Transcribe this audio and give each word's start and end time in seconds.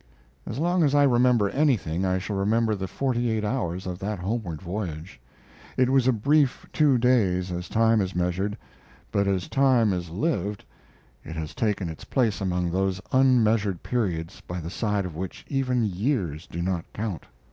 As 0.47 0.57
long 0.57 0.81
as 0.81 0.95
I 0.95 1.03
remember 1.03 1.47
anything 1.51 2.05
I 2.05 2.17
shall 2.17 2.35
remember 2.35 2.73
the 2.73 2.87
forty 2.87 3.29
eight 3.29 3.45
hours 3.45 3.85
of 3.85 3.99
that 3.99 4.17
homeward 4.17 4.59
voyage. 4.59 5.21
It 5.77 5.91
was 5.91 6.07
a 6.07 6.11
brief 6.11 6.65
two 6.73 6.97
days 6.97 7.51
as 7.51 7.69
time 7.69 8.01
is 8.01 8.15
measured; 8.15 8.57
but 9.11 9.27
as 9.27 9.47
time 9.47 9.93
is 9.93 10.09
lived 10.09 10.65
it 11.23 11.35
has 11.35 11.53
taken 11.53 11.87
its 11.87 12.03
place 12.03 12.41
among 12.41 12.71
those 12.71 12.99
unmeasured 13.11 13.83
periods 13.83 14.41
by 14.47 14.59
the 14.59 14.71
side 14.71 15.05
of 15.05 15.15
which 15.15 15.45
even 15.49 15.83
years 15.83 16.47
do 16.47 16.63
not 16.63 16.83
count. 16.93 17.27